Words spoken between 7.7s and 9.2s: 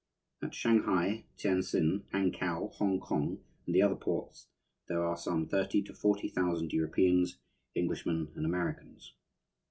Englishmen, and Americans.